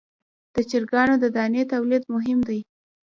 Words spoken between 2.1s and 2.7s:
مهم دی